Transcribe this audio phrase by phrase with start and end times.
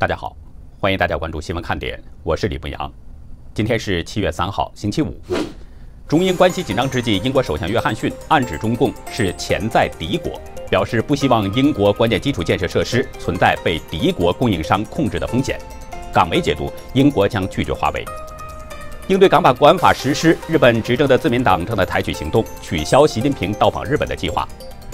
[0.00, 0.36] 大家好，
[0.78, 2.88] 欢迎大家关注新闻看点，我是李牧阳。
[3.52, 5.20] 今天是七月三号，星期五。
[6.06, 10.40] 中英关系紧张之际，英国首相约翰逊暗指中共是潜在敌国，
[10.70, 15.58] 表示不希望英国关键基础建设设施存在被敌国供应商控制的风险。
[16.12, 18.04] 港媒解读，英国将拒绝华为。
[19.08, 24.48] 应对港版国安法实施，日本执政的自民党正在采取行动，取消习近平到访日本的计划。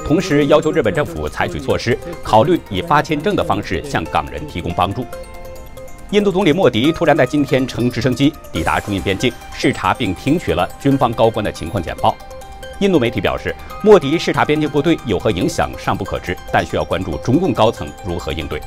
[0.05, 5.07] 同时要求日本政府采取措施，考虑以发签证的方式向港人提供帮助。
[6.11, 12.15] 印度总理莫迪突然在今天乘直升机抵达中印边境，视察并听取了军方高官的情况简报。
[12.81, 18.61] 印度媒体表示，莫迪视察边境部队有何影响尚不可知，但需要关注中共高层如何应对。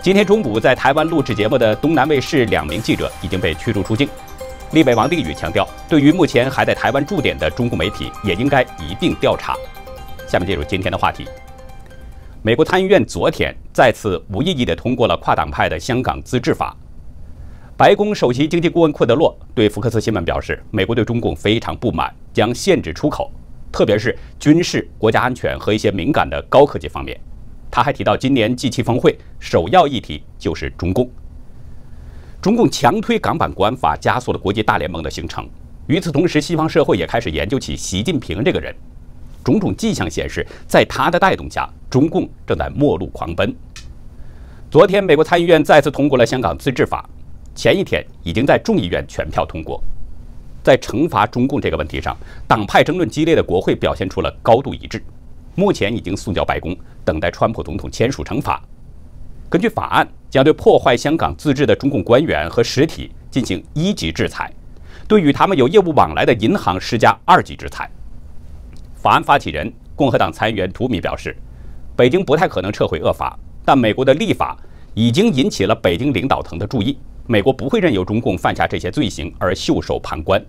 [0.00, 4.08] 今天中午在台湾录制节目的东南卫视两名记者已经被驱逐出境。
[4.70, 9.56] 立委王定宇强调，对于目前还在台湾驻点的中共媒体，也应该一并调查。
[10.26, 11.26] 下面进入今天的话题。
[12.42, 16.76] 美国参议院昨天再次无异议地通过了跨党派的香港自治法。
[17.76, 23.30] 白宫首席经济顾问库德洛对福克斯新闻表示，美国对中共非常不满，将限制出口，
[23.70, 27.20] 特别是军事、国家安全和一些敏感的高科技方面。
[27.70, 31.10] 他还提到，今年 G7 峰会首要议题就是中共。
[32.40, 35.46] 中共强推港版国安法，加速了国际大联盟的形成。
[35.88, 38.74] 与此同时，西方社会也开始研究起习近平这个人。
[39.46, 43.54] 种种迹象显示，在他的带动下，中共正在末路狂奔。
[44.68, 47.08] 昨天，美国参议院再次通过了香港自治法，
[47.54, 49.80] 前一天已经在众议院全票通过。
[50.64, 52.16] 在惩罚中共这个问题上，
[52.48, 55.00] 党派争论激烈的国会表现出了高度一致，
[55.54, 58.60] 目前已经送交白宫，等待川普总统签署惩罚。
[59.48, 64.52] 根据法案，将对破坏香港自治的中共官员和实体进行一级制裁，
[65.06, 67.88] 对与他们有业务往来的银行施加二级制裁。
[69.06, 71.36] 法案发起人共和党参议员图米表示，
[71.94, 74.58] 北京不太可能撤回恶法，但美国的立法
[74.94, 80.44] 已经引起了北京领导层的注意，美国不会任由中共犯下这些罪行而袖手旁观。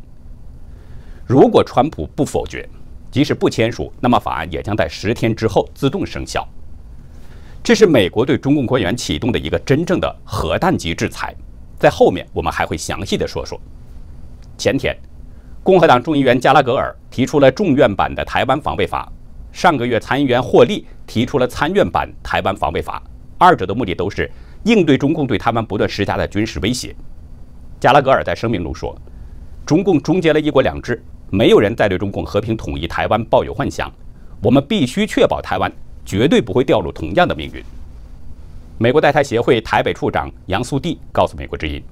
[1.28, 2.68] 如果川普不否决，
[3.12, 6.44] 即使不签署，那么法案也将在十天之后自动生效。
[7.64, 11.32] 这是美国对中共官员启动的一个真正的核弹级制裁，
[11.78, 13.62] 在后面我们还会详细的说说。
[14.58, 14.98] 前天。
[15.68, 19.12] 共和党众议员加拉格尔提出了众院版的台湾防卫法，
[19.52, 23.04] 上个月参议员霍利提出了参院版台湾防卫法，
[23.38, 24.32] 二者的目的都是
[24.64, 26.96] 应对中共对台湾不断施加的军事威胁。
[27.82, 28.98] 加拉格尔在声明中说
[29.68, 33.92] ：“中共终结了一国两制，没有人再对中共和平统一台湾抱有幻想，
[34.42, 35.70] 我们必须确保台湾
[36.06, 37.62] 绝对不会掉入同样的命运。”
[38.80, 41.84] 美国代台协会台北处长杨素蒂告诉美国之音。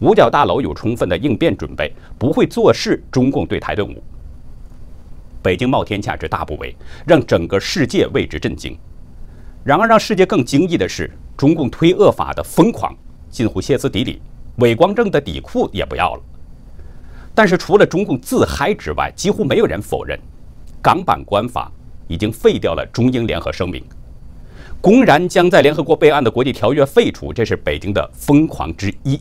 [0.00, 4.02] 五角大楼有充分的应变准备，不会坐视中共对台顿悟。
[5.42, 6.74] 北京冒天下之大不韪，
[7.06, 8.76] 让整个世界为之震惊。
[9.64, 12.94] 然而，让世界更惊异的是，中共推恶法的疯狂
[13.30, 14.20] 近乎歇斯底里，
[14.56, 16.22] 伪光正的底裤也不要了。
[17.34, 20.18] 但是，除了中共自嗨之外，几乎没有人否认，
[20.82, 21.70] 港版官法
[22.06, 23.82] 已经废掉了中英联合声明，
[24.80, 29.20] 公然将在联合国备案的国际条约废除，这是北京的疯狂之一。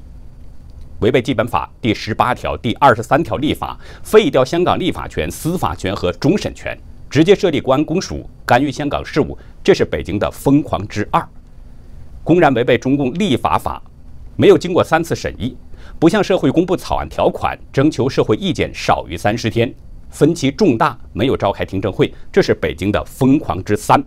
[1.00, 6.78] 违背基本法第十八条、第二十三条立法，废掉香港立法权、司法权和终审权，
[7.10, 11.28] 直接设立国安公署干预香港事务，这是北京的疯狂之二。
[12.24, 13.82] 公然违背中共立法法，
[14.38, 15.56] 没有经过三次审议，
[16.00, 19.74] 不向社会公布草案条款，征求社会意见少于三十天，
[20.10, 24.02] 分歧重大，没有召开听证会，这是北京的疯狂之三。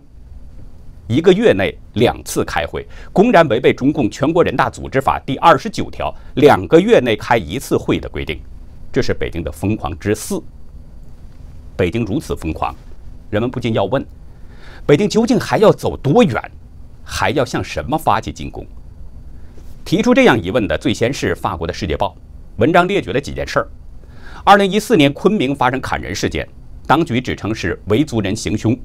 [1.09, 8.39] 一个月内两次开会，公然违背中共全国人大组织法第二十九条两个月内开一次会的规定，
[8.93, 10.39] 这是北京的疯狂之四。
[11.75, 12.75] 北京如此疯狂，
[13.31, 14.05] 人们不禁要问：
[14.85, 16.39] 北京究竟还要走多远？
[17.03, 18.63] 还要向什么发起进攻？
[19.83, 22.15] 提出这样疑问的，最先是法国的《世界报》，
[22.57, 23.67] 文章列举了几件事儿：
[24.43, 26.47] 二零一四年昆明发生砍人事件，
[26.85, 28.77] 当局指称是维族人行凶。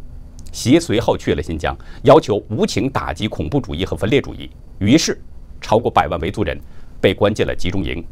[0.55, 4.49] 习随后去了新疆，要求无情打击恐怖主义和分裂主义。
[4.79, 5.21] 于是，
[5.61, 6.56] 超过百万维族人
[7.01, 8.03] 被关进了集中营。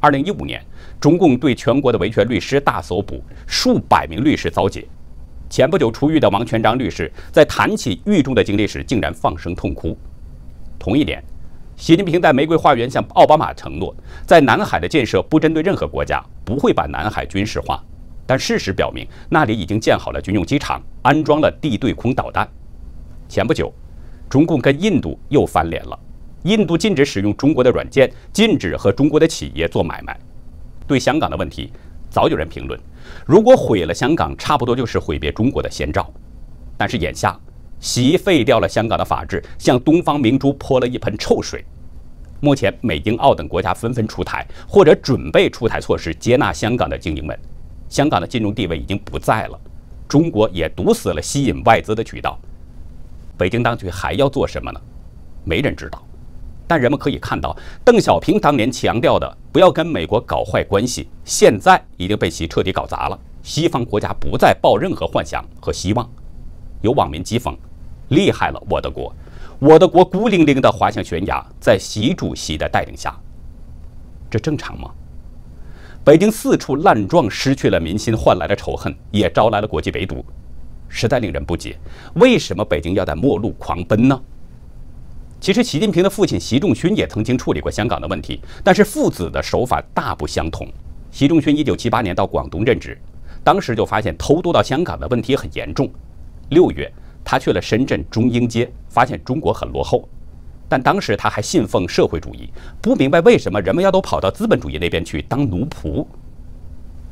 [0.00, 0.64] 二零一五年，
[0.98, 4.84] 中共对全国的维权律师大搜捕，数百名律师遭劫。
[5.50, 9.94] 前不久出狱的王全章律师在谈起狱中的经历时，竟然放声痛哭。
[10.78, 11.22] 同一年，
[11.76, 13.94] 习近平在玫瑰花园向奥巴马承诺，
[14.26, 17.84] 在南海的建设不针对任何国家，不会把南海军事化。
[18.32, 22.48] 但事实表明，那里已经建好了军用机场，安装了地对空导弹。
[23.28, 23.70] 前不久，
[24.26, 25.98] 中共跟印度又翻脸了，
[26.44, 30.18] 印度禁止使用中国的软件，禁止和中国的企业做买卖。
[30.86, 31.70] 对香港的问题，
[32.08, 32.80] 早有人评论：
[33.26, 36.10] 如果毁了香港，差不多就是毁灭中国的先兆。
[36.78, 37.38] 但是眼下，
[37.80, 41.62] 习废掉了香港的法治，向东方明珠泼了一盆臭水。
[42.40, 47.38] 目前，美、英、澳等国家纷纷出台或者准备出台措施接纳香港的精英们，
[47.92, 49.60] 香港的金融地位已经不在了。
[50.08, 52.38] 中国也堵死了吸引外资的渠道。
[53.36, 54.80] 北京当局还要做什么呢？
[55.44, 56.02] 没人知道。
[56.66, 57.54] 但人们可以看到，
[57.84, 63.18] 邓小平当年强调的“不要跟美国搞坏关系”，现在已经被其彻底搞砸了。
[63.42, 66.10] 西方国家不再抱任何幻想和希望。
[66.80, 67.54] 有网民讥讽
[68.08, 69.14] ：“厉害了，我的国！”
[69.60, 73.14] 我的国孤零零地滑向悬崖，在习主席的带领下，
[74.30, 74.90] 这正常吗？
[76.04, 80.24] 北京四处烂撞，失去了民心，换来了仇恨，也招来了国际围堵，
[80.88, 81.78] 实在令人不解。
[82.14, 84.20] 为什么北京要在末路狂奔呢？
[85.40, 90.66] 其实，习近平的父亲习仲勋也曾经处理过香港的问题，但是父子的手法大不相同。
[91.12, 92.98] 习仲勋一九七八年到广东任职，
[93.44, 95.88] 当时就发现偷渡到香港的问题很严重。
[96.48, 96.92] 六月。
[97.24, 100.08] 他去了深圳中英街，发现中国很落后，
[100.72, 102.48] 但当时他还信奉社会主义，
[102.80, 106.06] 不明白为什么人们要都跑到资本主义那边去当奴仆。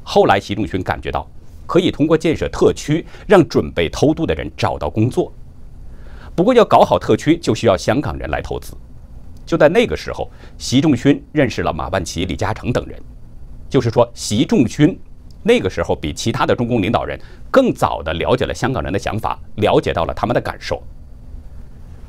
[0.02, 1.28] 后来习仲勋感觉到
[1.66, 5.30] 可以通过建设特区，让准备偷渡的人找到工作。
[6.34, 8.72] 不过要搞好特区，就需要香港人来投资。
[9.44, 12.98] 就在那个时候，习仲勋认识了马万祺、李嘉诚等人，
[13.68, 14.98] 就是说习仲勋。
[15.42, 17.20] 那个时候，比其他的中共领导人
[17.50, 20.82] 更早地了解了香港人的想法，了解到了他们的感受。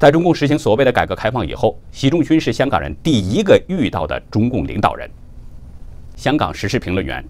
[0.01, 5.07] 在中共实行所谓的改革开放以后，习仲勋是香港人第一个遇到的中共领导人。
[6.15, 7.24] 香港时事评论员、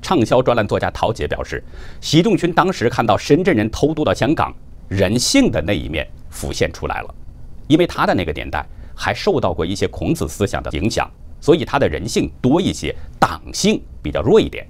[0.00, 1.60] 畅销专栏作家陶杰表示，
[2.00, 4.54] 习仲勋当时看到深圳人偷渡到香港，
[4.86, 7.12] 人性的那一面浮现出来了。
[7.66, 8.64] 因为他的那个年代
[8.94, 11.10] 还受到过一些孔子思想的影响，
[11.40, 14.64] 所以他的人性多一些，党性比较弱一点。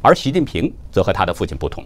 [0.00, 1.84] 而习近平则和他的父亲不同，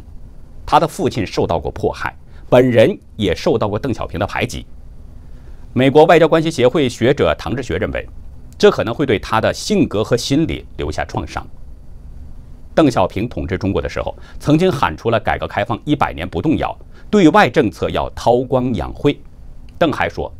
[0.64, 2.17] 他的父亲受到过迫害，
[2.49, 4.64] 本人也受到过邓小平的排挤。
[5.76, 8.09] 美国外交关系协会学者唐志学认为，
[8.56, 11.44] 这可能会对他的性格和心理留下创伤。
[12.76, 16.79] 邓小平统治中国的时候，曾经喊出了改革开放一百年不动摇，
[17.11, 19.19] 对外政策要韬光养晦。
[19.76, 20.32] 邓还说，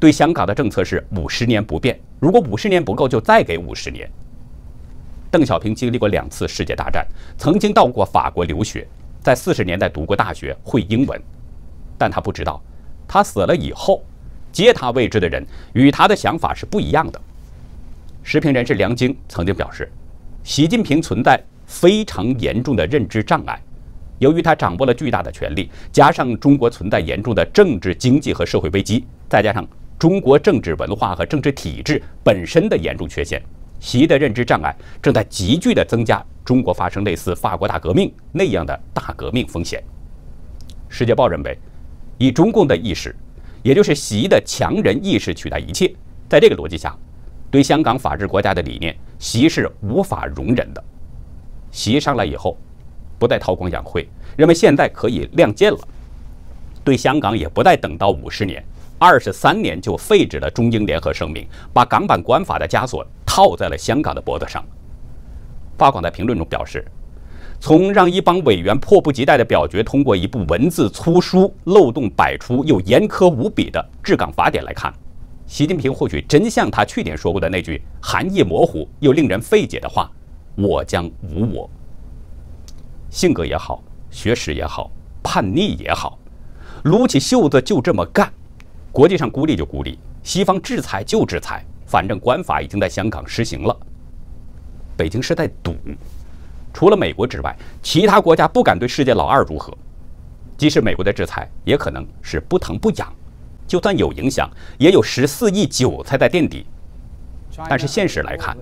[0.00, 4.10] 对香港的政策是五十年不变，如果五十年不够，就再给五十年。
[5.30, 8.88] 邓小平经历过两次世界大战，曾经到过法国留学，
[9.20, 11.20] 在四十年代读过大学，会英文。
[11.98, 12.58] 但他不知道，
[13.06, 14.02] 他死了以后，
[14.52, 17.20] 接他位置的人与他的想法是不一样的。
[18.22, 19.90] 时评人士梁晶曾经表示，
[20.44, 23.60] 习近平存在非常严重的认知障碍，
[24.18, 29.66] 由于他掌握了巨大的权力，加上中国存在严重的政治、经济和社会危机，再加上
[29.98, 33.42] 中国政治文化和政治体制本身的严重缺陷。
[33.80, 34.72] 习的认知障碍
[35.02, 39.82] 正在急剧地增加中国发生类似法国大革命那样的大革命风险。
[40.88, 41.58] 世界报认为，
[42.18, 43.12] 以中共的意识，
[43.62, 45.94] 也就是习的强人意识取代一切，
[46.28, 46.96] 在这个逻辑下，
[47.50, 50.82] 对香港法治国家的理念，习是无法容忍的。
[51.70, 52.56] 习上来以后，
[53.18, 54.06] 不再韬光养晦，
[54.36, 55.78] 认为现在可以亮剑了，
[56.82, 58.62] 对香港也不再等到五十年。
[58.98, 64.64] 二十三年就废止了中英联合声明，把港版国安法的枷锁套在了香港的脖子上。
[65.76, 66.84] 法广在评论中表示，
[67.62, 74.92] 从让一帮委员迫不及待地表决通过一部文字粗疏、漏洞百出又严苛无比的治港法典来看，
[75.46, 80.10] 习近平或许真像他去年说过的那句含义模糊又令人费解的话
[80.58, 81.70] ：“我将无我。”
[83.10, 84.90] 性格也好，学识也好，
[85.22, 86.18] 叛逆也好，
[86.82, 88.28] 撸起袖子就这么干。
[88.90, 93.76] 国际上孤立就孤立，西方制裁就制裁，反正官法已经在香港实行了。
[94.96, 95.76] 北京是在赌，
[96.72, 99.72] 除了美国之外，其他国家不敢对世界老二如何。
[100.56, 103.12] 即使美国的制裁，也可能是不疼不痒，
[103.66, 104.48] 就算有影响，
[104.78, 106.66] 也有十四亿韭菜在垫底。
[107.68, 108.56] 但是现实来看，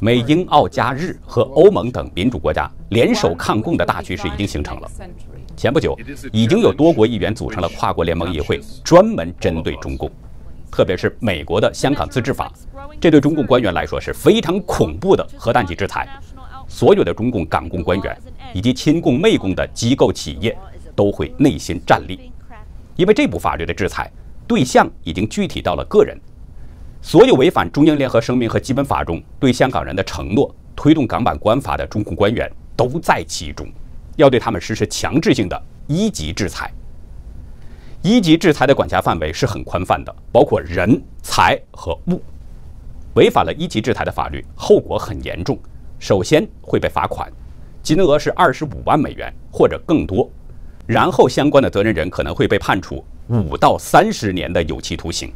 [0.00, 4.90] 美英澳加日和欧盟等民主国家联手抗共的大趋势已经形成了。
[5.56, 5.96] 前不久，
[6.32, 10.10] 已经有多国议员组成了跨国联盟议会，专门针对中共，
[10.72, 12.50] 特别是美国的香港自治法，
[13.00, 16.08] 这对中共官员来说是非常恐怖的核弹级制裁。
[16.70, 18.16] 所有的中共港共官员
[18.54, 20.56] 以及亲共媚共的机构企业
[20.94, 22.30] 都会内心战栗，
[22.94, 24.08] 因为这部法律的制裁
[24.46, 26.16] 对象已经具体到了个人。
[27.02, 33.66] 所有违反中英联合声明和基本法中对香港人的承诺、推动港版国安法的中共官员都在其中。
[34.16, 36.70] 要对他们实施强制性的一级制裁。
[38.02, 42.22] 一级制裁的管辖范围是很宽泛的，包括人、财和物。
[43.14, 45.58] 违反了一级制裁的法律，后果很严重。
[46.00, 47.30] 首先会被罚款，
[47.82, 50.28] 金额是二十五万美元或者更多。
[50.86, 55.30] 然后相关的责任人可能会被判处五到三十年的有期徒刑。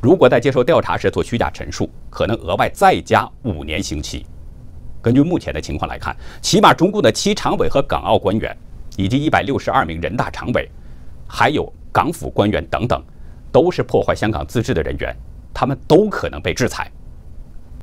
[0.00, 4.24] 如果在接受调查时做虚假陈述，可能额外再加五年刑期。
[5.00, 8.54] 根据目前的情况来看，起码中共的七常委和港澳官员，
[8.98, 10.70] 以及一百六十二名人大常委，
[11.26, 13.02] 还有港府官员等等，
[13.50, 15.16] 都是破坏香港自治的人员，
[15.54, 16.88] 他们都可能被制裁。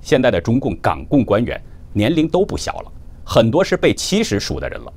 [0.01, 1.59] 现在的中共港共官员
[1.95, 2.91] 年龄都不小了，
[3.23, 4.91] 很多是被七十数的人了。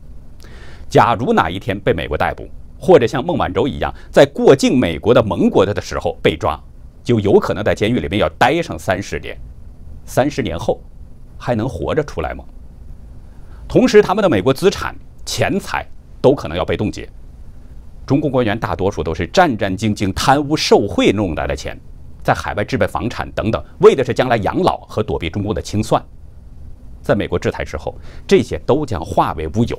[0.88, 6.60] 假如哪一天被美国逮捕，或者像孟晚舟一样在过境美国的盟国的时候被抓，
[7.04, 9.38] 就有可能在监狱里面要待上三十年，
[10.04, 10.82] 三十年后
[11.38, 12.44] 还能活着出来吗？
[13.68, 14.92] 同时，他们的美国资产、
[15.24, 15.86] 钱财
[16.20, 17.08] 都可能要被冻结。
[18.04, 21.78] 中共官员大多数都是战战兢兢、贪污受贿弄来的钱，
[22.24, 26.02] 在海外置备房产等等，为的是将来养老和躲避中共的清算。
[27.02, 27.94] 在美国制裁之后，
[28.26, 29.78] 这些都将化为乌有。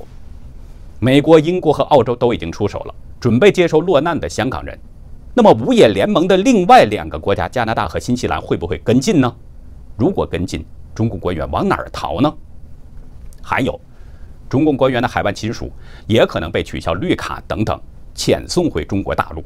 [1.00, 4.78] 美国、英国和澳洲都已经出手了，准备接收落难的香港人。
[5.34, 9.34] 那么，五眼联盟的另外两个国家加拿大和新西兰会不会跟进呢？
[9.96, 12.34] 如果跟进，中共官员往哪儿逃呢？
[13.42, 13.80] 还有，
[14.50, 15.72] 中共官员的海外亲属
[16.08, 17.80] 也可能被取消绿卡等等，
[18.16, 19.44] 遣送回中国大陆。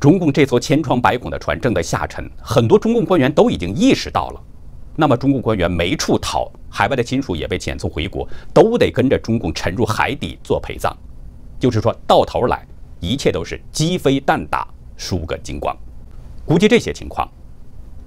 [0.00, 4.40] 中共这艘千疮百孔的船正在下沉，很多中共官员都已经意识到了。
[5.00, 10.92] 那么，中共官员没处逃，海外的亲属也被遣送回国，都得跟着中共沉入海底做陪葬。
[11.60, 12.66] 就是说到头来，
[12.98, 14.66] 一切都是鸡飞蛋打。
[14.96, 15.76] 输个精光，
[16.44, 17.30] 估计这些情况，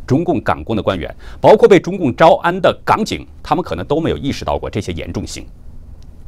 [0.05, 5.47] 中共港工的官员，包括被中共招安的港警，他们可能都没有意识到过这些严重性。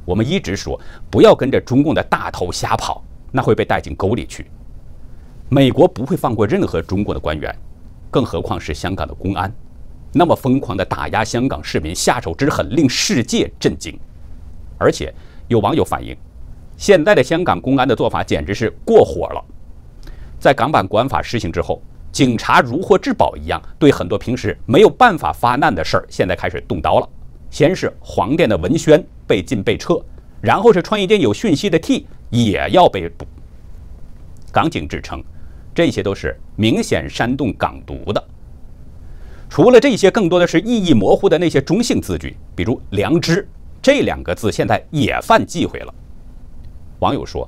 [0.05, 0.79] 我们一直说
[1.11, 4.49] 不要跟着中共的大头瞎跑，那会被带进沟里去。
[5.49, 7.53] 美国不会放过任何中共的官员，
[8.09, 9.53] 更何况是香港的公安，
[10.13, 13.99] 那么疯狂的打压香港市民，下手之狠令世界震惊。
[14.77, 15.13] 而且
[15.47, 16.15] 有网友反映，
[16.77, 19.43] 现在的香港公安的做法简直是过火了。
[20.39, 27.09] 在港版国安法施行之后，警察如获至宝一样，对很多平时没有办法发难的事儿，现在开始动刀了。
[27.49, 29.99] 先是黄店的文宣被禁被撤，
[30.41, 33.25] 然后是穿一件有讯息的 T 也要被捕。
[34.51, 35.23] 港警指称，
[35.73, 38.23] 这些都是明显煽动港独的。
[39.53, 43.47] 除了这些，更多的是意义模糊的那些中性字句，比如“良知”
[43.83, 45.93] 这两个字，现在也犯忌讳了。
[46.97, 47.47] 网友说，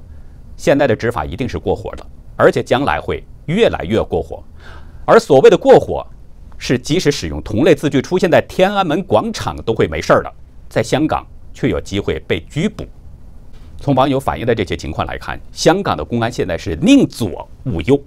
[0.55, 2.05] 现在的执法一定是过火的。
[2.35, 4.43] 而且将来会越来越过火，
[5.03, 6.05] 而所谓的过火，
[6.59, 10.31] 是即使使用同类字句出现在天安门广场都会没事儿的，
[10.69, 12.85] 在香港却有机会被拘捕。
[13.79, 17.99] 从网友反映的这些情况来看，香港的公安现在是宁左勿右，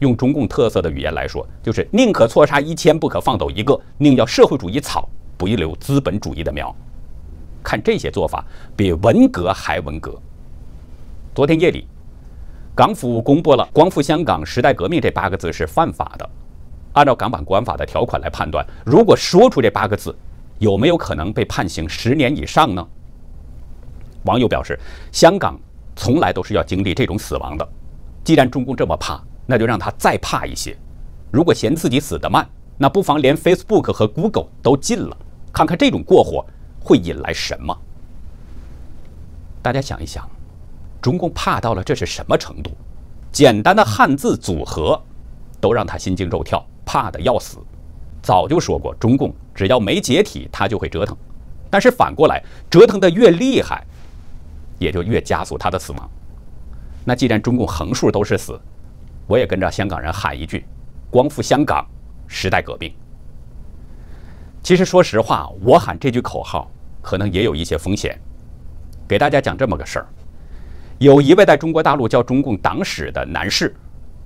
[0.00, 6.74] 用中共特色的语言来说，就是宁可错杀一千，不可放走一个，宁要社会主义草，不一留资本主义的苗。
[7.62, 8.44] 看这些做法，
[8.76, 10.20] 比文革还文革。
[11.34, 11.86] 昨天夜里。
[12.74, 16.30] 港府公布了“光复香港、时代革命”这八个字是犯法的。
[16.92, 20.14] 按照港版国安法的条款来判断，如果说出这八个字，
[20.60, 22.86] 有没有可能被判刑十年以上呢？
[24.26, 24.78] 网友表示，
[25.10, 25.58] 香港
[25.96, 27.68] 从来都是要经历这种死亡的。
[28.22, 30.76] 既然中共这么怕，那就让他再怕一些。
[31.30, 35.16] 如果嫌自己死得慢，那不妨连 Facebook 和 Google 都禁了，
[35.50, 36.44] 看看这种过火
[36.78, 37.74] 会引来什么。
[39.62, 40.28] 大家想一想。
[41.00, 42.72] 中共怕到了这是什么程度？
[43.30, 45.00] 简单的汉字组合
[45.60, 47.58] 都让他心惊肉跳，怕的要死。
[48.20, 51.16] 早就说过，中共只要没解体，他就会折腾。
[51.70, 53.86] 但是反过来，折腾的越厉害，
[54.80, 56.10] 也就越加速他的死亡。
[57.04, 58.60] 那既然中共横竖都是死，
[59.28, 60.64] 我也跟着香港人喊一句
[61.10, 61.86] ：“光复香港，
[62.26, 62.92] 时代革命。”
[64.64, 66.68] 其实说实话，我喊这句口号
[67.02, 68.18] 可能也有一些风险。
[69.06, 70.06] 给大家讲这么个事儿。
[70.98, 73.74] 有一位在中国大陆教中共党史的男士，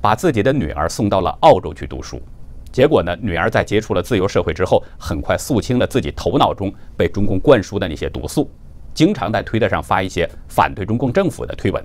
[0.00, 2.23] 把自己的女儿送到了澳洲去读书。
[2.71, 8.50] 结果呢，女儿在接触了自由社会之后，很快肃清了自己头脑中被中共灌输的那些毒素，
[8.94, 11.85] 经常在推特上发一些反对中共政府的推文。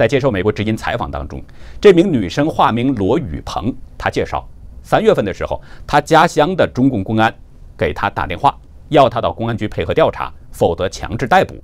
[0.00, 1.44] 在接受美国之音采访当中，
[1.78, 4.48] 这名女生化名罗雨鹏，她介绍，
[4.82, 7.30] 三月份的时候，她家乡的中共公安
[7.76, 11.62] 给她打电话，要她到公安局配合调查，否则强制逮捕。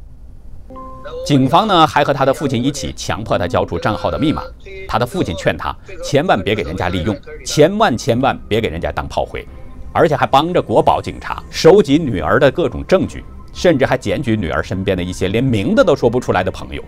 [1.25, 4.43] 警方呢还和他的父亲一起强迫他交出账号的密码。
[4.87, 5.75] 他的父亲劝他
[6.05, 9.49] 千万别给人家利用，千万千万别给人家当炮灰，
[9.95, 13.25] 而且还帮着国保警察收集女儿的各种证据，
[13.55, 16.85] 甚至还检举女儿身边的一些连名字都说不出来的朋友。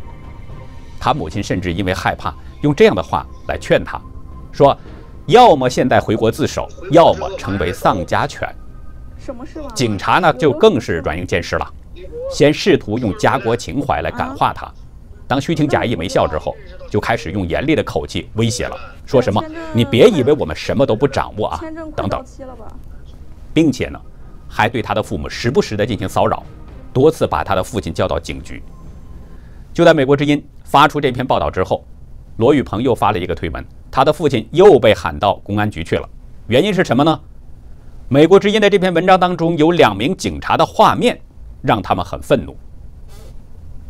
[0.99, 4.01] 他母亲甚至因为害怕，用这样的话来劝他，
[4.53, 4.77] 说：
[5.27, 8.49] 要么现在回国自首，要么成为丧家犬。
[9.19, 11.75] 什么事警察呢就更是软硬兼施了。
[12.31, 14.71] 先试图用家国情怀来感化他，
[15.27, 16.55] 当虚情假意没效之后，
[16.91, 19.43] 就开始用严厉的口气威胁了，说什么
[19.75, 21.61] “你别以为我们什么都不掌握啊”
[21.97, 22.25] 等等，
[23.53, 24.01] 并且呢，
[24.49, 26.43] 还对他的父母时不时的进行骚扰，
[26.93, 28.63] 多次把他的父亲叫到警局。
[29.75, 31.83] 就在美国之音发出这篇报道之后，
[32.37, 36.07] 罗宇鹏又发了一个推文，他的父亲又被喊到公安局去了。
[36.47, 37.19] 原因是什么呢？
[38.07, 41.19] 美国之音的这篇文章当中有两名警察的画面，
[41.63, 42.55] 让他们很愤怒。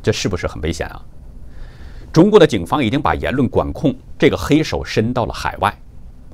[0.00, 1.02] 这是不是很危险啊？
[2.12, 5.76] 中国的警方已经把言论管控这个黑手伸到了海外，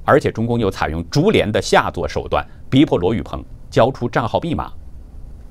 [0.05, 4.71] 而且中共又采用株连的下作手段，逼迫罗宇鹏交出账号密码。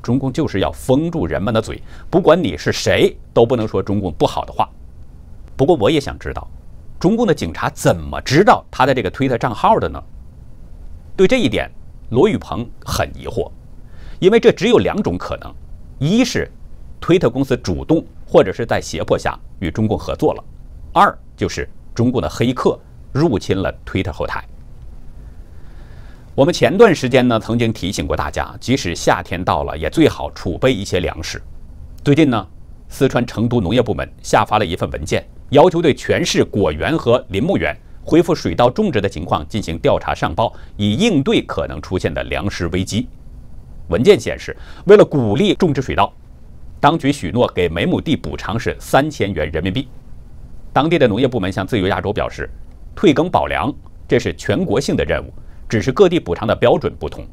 [0.04, 1.82] 中共就是要封住人们的嘴，
[2.12, 4.70] 不管你是谁，都不能说中共不好的话。
[5.56, 6.48] 不过我也想知道，
[7.00, 10.02] 中共的警察怎么知道他的这个推特账号的呢？
[11.16, 11.70] 对这一点，
[12.10, 13.52] 罗宇鹏很疑惑，
[14.20, 15.54] 因为这只有两种可能：
[16.00, 16.50] 一是
[17.00, 20.44] 推特公司主动或者是在胁迫下与中共合作了；
[20.92, 22.80] 二就是中共的黑客
[23.12, 24.44] 入侵了推特后台。
[26.34, 31.40] 我们前段时间呢，曾经提醒过大家，即使夏天到了，也最好储备一些粮食。
[32.04, 32.48] 最近呢，
[32.94, 37.76] 四川成都农业部门下发了一份文件，要求对全市果园和林木园。
[38.04, 43.08] 恢复水稻种植的情况进行调查上报，以应对可能出现的粮食危机。
[43.88, 46.14] 文件显示，为了鼓励种植水稻，
[46.80, 49.88] 当局许诺给每亩地补偿是三千元人民币。
[50.72, 52.48] 当地的农业部门向自由亚洲表示，
[52.94, 53.74] 退耕保粮
[54.08, 55.34] 这是全国性的任务，
[55.68, 57.26] 只是各地补偿的标准不同。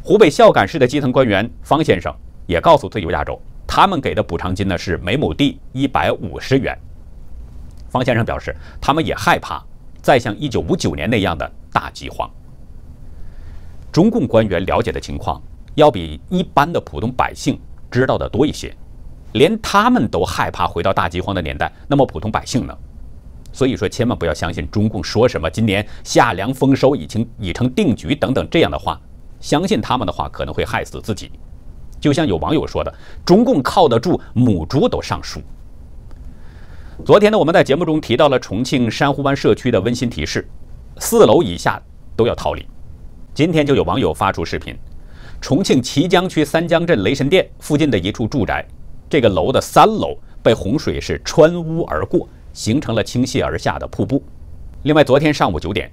[0.00, 2.14] 湖北孝感市的基层官员方先生
[2.46, 3.40] 也告诉自由亚洲，
[3.80, 6.76] 他们给的补偿金呢是每亩地一百五十元。
[7.88, 9.64] 方先生表示，他们也害怕
[10.02, 12.28] 再像1959年那样的大饥荒。
[13.92, 15.40] 中共官员了解的情况
[15.76, 17.56] 要比一般的普通百姓
[17.88, 18.76] 知道的多一些，
[19.34, 22.76] 连他们都害怕回到大饥荒的年代，那么普通百姓呢？
[23.52, 29.00] 所以说，千万不要相信中共说什么今年夏粮丰收已经已成定局等等这样的话，
[29.38, 31.30] 相信他们的话可能会害死自己。
[32.00, 32.92] 就像有网友说的，
[33.24, 35.40] 中共靠得住，母猪都上树。
[37.04, 40.48] 昨天呢，我们在节目中提到了重庆珊瑚湾社区的温馨提示：
[40.98, 41.80] 四楼以下
[42.16, 42.66] 都要逃离。
[43.34, 44.76] 今天就有网友发出视频，
[45.40, 48.66] 重庆綦江区三江镇雷神殿附近的一处住宅，
[49.08, 54.20] 这个楼的三楼被洪水是穿屋而过，形成了倾泻而下的瀑布。
[54.82, 55.88] 另外，昨天上午九点，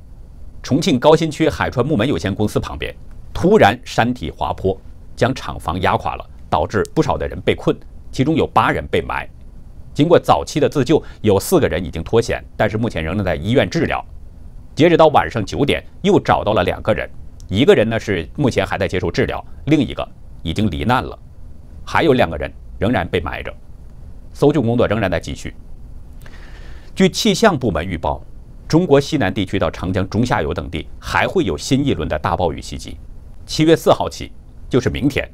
[0.63, 2.91] 重庆高新区海川木门有限公司旁边
[3.32, 4.76] 突然山体滑坡，
[5.15, 7.75] 将厂房压垮了，导致不少的人被困，
[8.12, 9.28] 其中有八人被埋。
[9.93, 14.04] 经过早期的自救，有四个人已经脱险，但是目前仍然在医院治疗。
[14.75, 17.10] 截止到晚上九点，又找到了两个人，
[17.47, 20.06] 一个人呢是目前还在接受治疗，另一个
[20.43, 21.17] 已经罹难了，
[21.86, 23.54] 还有两个人仍然被埋着，
[24.34, 25.56] 搜救工作仍然在继续。
[26.93, 28.21] 据气象部门预报，
[28.67, 32.97] 中国西南地区到长江中下游等地还会有新一轮的大暴雨袭击。
[33.45, 34.34] 七月四号起，
[34.69, 35.30] 就是明天，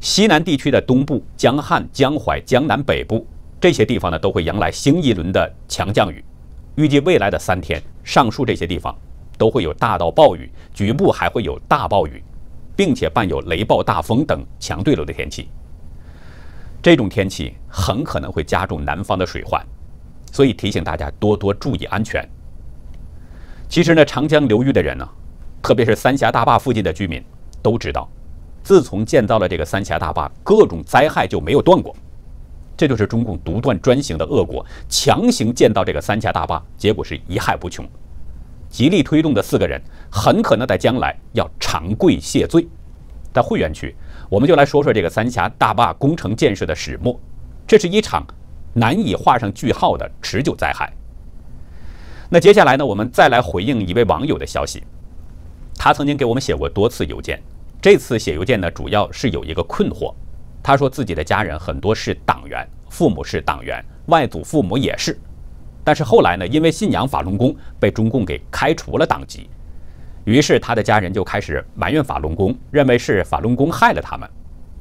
[0.00, 3.26] 西南地区的东部、江汉、江淮、江南北部。
[3.60, 6.22] 这些地方呢都会迎来新一轮的强降雨，
[6.74, 8.94] 预计未来的三天，上述这些地方
[9.38, 12.22] 都会有大到暴雨，局部还会有大暴雨，
[12.76, 15.48] 并且伴有雷暴、大风等强对流的天气。
[16.82, 19.64] 这种天气很可能会加重南方的水患，
[20.30, 22.22] 所以提醒大家多多注意安全。
[23.70, 25.08] 其实呢，长江流域的人呢，
[25.62, 27.24] 特别是三峡大坝附近的居民
[27.62, 28.06] 都知道，
[28.64, 31.94] 自从建造了这个三峡大坝，各种灾害就没有断过。
[32.76, 37.86] 这就是中共独断专行的恶果，强行建造这个三峡大坝，结果是一害无穷。
[38.70, 42.66] 极力推动的四个人，很可能在将来要长跪谢罪。
[43.32, 43.94] 在会员区，
[44.28, 47.20] 我们就来说说这个三峡大坝工程建设的始末。
[47.66, 48.26] 这是一场
[48.72, 50.92] 难以画上句号的持久灾害。
[52.30, 54.82] 那接下来呢，我们再来回应一位网友的消息。
[55.76, 57.40] 他曾经给我们写过多次邮件，
[57.84, 60.10] 这次写邮件呢，主要是有一个困惑。
[60.62, 65.20] 他说自己的家人很多是党员，父母是党员，外祖父母也是。
[65.84, 69.50] 但是后来呢，因为信仰法轮功，被中共给开除了党籍。
[70.24, 74.26] 于是他的家人就开始埋怨法轮功，认为是法轮功害了他们。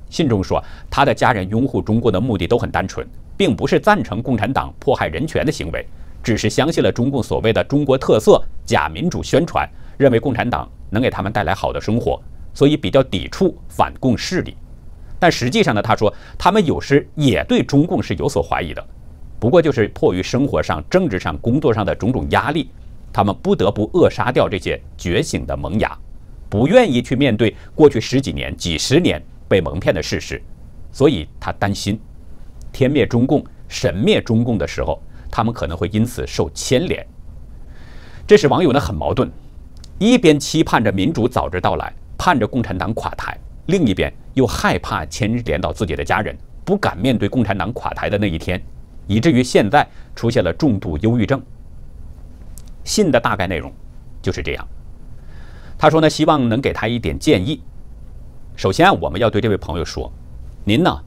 [0.10, 5.86] 信中说，他的家人拥护中国的目的都很单纯，并不是赞成共产党迫害人权的行为，
[6.24, 12.18] 只是相信了中共所谓的中国特色假民主宣传，认为共产党能给他们带来好的生活，
[12.54, 14.56] 所以比较抵触反共势力。
[15.20, 18.86] 但实际上呢，他说他们有时也对中共是有所怀疑的，
[19.39, 22.70] 不过就是迫于生活上、政治上、工作上的种种压力，
[23.12, 25.98] 他们不得不扼杀掉这些觉醒的萌芽，
[26.50, 30.42] 不愿意去面对过去十几年、几十年被蒙骗的事实，
[30.92, 32.00] 所以他担心，
[32.72, 37.06] 天灭中共神灭中共的时候，他们可能会因此受牵连。
[38.28, 39.32] 这使网友呢很矛盾，
[40.00, 48.62] 一边期盼着民主早日到来，盼着共产党垮台，另一边又害怕牵连到自己的家人，不敢面对共产党垮台的那一天，
[49.08, 51.41] 以至于现在出现了重度忧郁症。
[52.84, 53.71] 信的大概内容
[54.21, 54.67] 就是这样。
[55.78, 57.62] 他说呢，希望能给他一点建议。
[58.56, 60.12] 首先，我们要对这位朋友说，
[60.63, 61.04] 您呢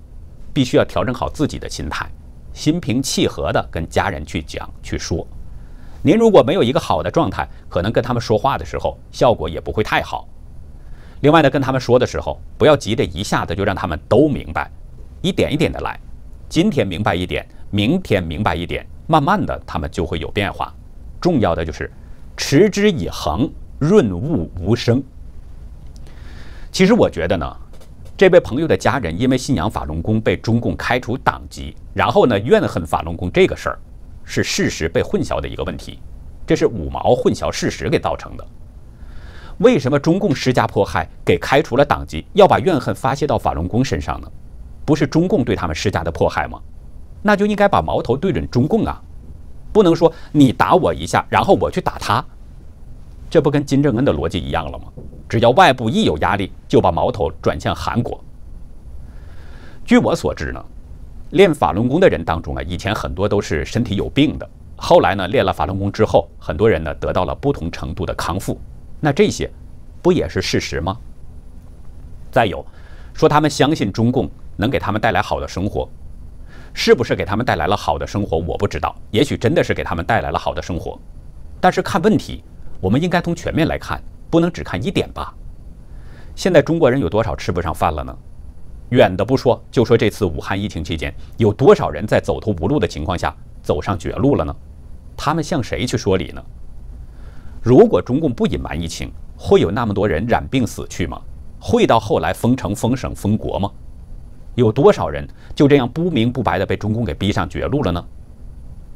[0.53, 2.11] 必须要调整好自己的心态，
[2.53, 5.27] 心平气和的跟家人去讲去说。
[6.03, 10.29] 您如果没有一个好的状态，可能跟他们说话的时候效果也不会太好。
[11.27, 14.71] 另外呢，跟他们说的时候，不要急着一下子就让他们都明白，
[15.23, 15.99] 一点一点的来。
[16.49, 20.73] 今天明白一点，明天明白一点，慢慢的他们就会有变化。
[21.21, 21.91] 重要的就是
[22.37, 25.03] 持之以恒，润物无声。
[26.71, 27.57] 其实我觉得呢，
[28.17, 33.79] 这位朋友的家人因为信仰法轮功被中共开除党籍，然后呢怨恨法轮功这个事儿。
[34.23, 35.99] 是事实被混淆的一个问题，
[36.47, 38.47] 这是五毛混淆事实给造成的。
[39.59, 44.31] 为什么中共施加迫害，给开除了党籍，要把怨恨发泄到法轮功身上呢？
[44.85, 46.61] 不是中共对他们施加的迫害吗？
[47.23, 49.01] 那就应该把矛头对准中共啊，
[49.73, 52.25] 不能说你打我一下，然后我去打他，
[53.31, 54.85] 这不跟金正恩的逻辑一样了吗？
[55.29, 58.23] 只要外部一有压力，就把矛头转向韩国。
[59.85, 60.64] 据我所知呢。
[61.31, 68.57] 练法轮功的人当中啊，以前很多都是身体有病的，后来呢，练了法轮功之后，很多人呢得到了不同程度的康复。
[69.01, 69.51] 那这些
[70.03, 70.97] 不也是事实吗？
[72.31, 72.65] 再有，
[73.15, 75.89] 说他们相信中共能给他们带来好的生活，
[76.75, 78.37] 是不是给他们带来了好的生活？
[78.39, 80.99] 我不知道，也许真的是给他们带来了好的生活。
[81.61, 82.45] 但是看问题，
[82.81, 85.35] 我们应该从全面来看，不能只看一点吧。
[86.35, 88.17] 现在中国人有多少吃不上饭了呢？
[88.91, 94.55] 远的不说，就说这次武汉疫情期间，有多少人在走投无路的情况下走上绝路了呢？
[95.17, 96.45] 他们向谁去说理呢？
[97.66, 101.20] 如果中共不隐瞒疫情，会有那么多人染病死去吗？
[101.59, 103.68] 会到后来封城、封省、封国吗？
[104.55, 108.05] 有多少人就这样不明不白的被中共给逼上绝路了呢？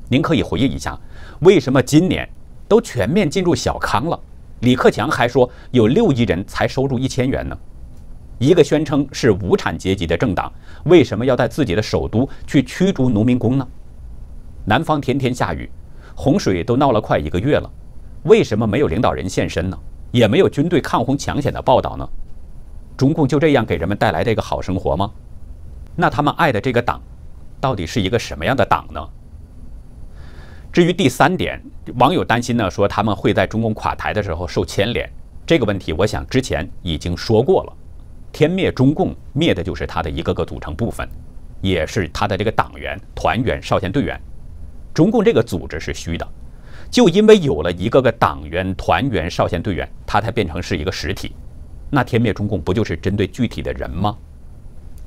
[0.09, 0.97] 您可以回忆一下，
[1.41, 2.29] 为什么今年
[2.69, 4.17] 都全面进入小康了？
[4.61, 7.59] 李克强还说有六亿人才收入一千元呢？
[8.39, 10.53] 一个宣称是无产阶级的政党，
[10.85, 13.67] 为什么要在自己的首都去驱逐农民工呢？
[14.65, 15.69] 南方天天下雨，
[16.15, 17.69] 洪水都闹了快一个月了，
[18.25, 19.79] 为什么没有领导人现身呢？
[20.11, 22.09] 也没有军队抗洪抢险的报道呢？
[22.97, 25.11] 中共就这样给人们带来这个好生活吗？
[25.97, 27.01] 那他们爱的这个党，
[27.61, 29.01] 到底是一个什么样的党呢？
[30.73, 31.61] 至于第三点，
[31.97, 35.11] 网友担心呢，说他们会在中共垮台的时候受牵连，
[35.47, 37.73] 这个问题，我想之前已经说过了。
[38.33, 41.09] 天灭中共，灭的就是他的一个个组成部分，
[41.61, 44.21] 也是他的这个党员、团员、少先队员。
[44.95, 46.29] 中共这个组织是虚的，
[46.91, 51.35] 就因为有了一个个党员、团员、少先队员，他才变成是一个实体。
[51.89, 54.17] 那天灭中共不就是针对具体的人吗？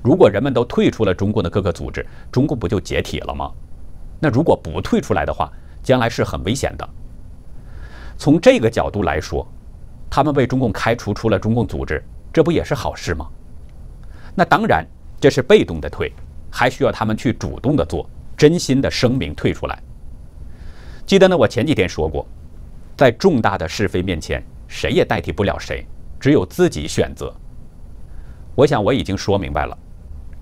[0.02, 3.52] 如果人们都退出了中共的各个组织，中共不就解体了吗？
[4.20, 6.90] 那如果不退出来的话，将来是很危险的。
[8.18, 9.46] 从这个角度来说，
[10.10, 12.02] 他们被中共开除出了中共组织。
[12.32, 13.28] 这不也是好事吗？
[14.34, 14.86] 那当然，
[15.20, 16.12] 这是被动的退，
[16.50, 19.80] 还需要他们去主动的做，真心的声明退出来。
[21.06, 22.26] 记得呢，我前几天说过，
[22.98, 25.86] 在重大的是非面前，谁也代替不了谁，
[26.20, 27.34] 只有自己选择。
[28.56, 29.78] 我想我已经说明白了，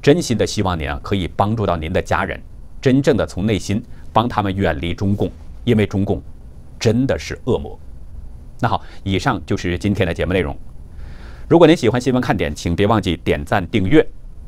[0.02, 2.39] 真心的希望您啊可以帮助到您的家人，
[2.80, 3.82] 真正的从内心
[4.13, 5.32] 帮他们远离中共，
[5.63, 6.21] 因为中共
[6.80, 7.78] 真的是恶魔。
[8.60, 10.56] 那好，以上就是今天的节目内容。
[11.50, 14.06] 如果您喜欢新闻看点，请别忘记点赞订阅。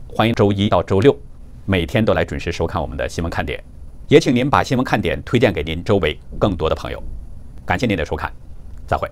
[0.07, 1.17] 欢迎周一到周六
[1.65, 3.61] 每天都来准时收看我们的新闻看点，
[4.07, 7.01] 也请您把新闻看点推荐给您周围更多的朋友。
[7.65, 8.31] 感谢您的收看，
[8.85, 9.09] 再会。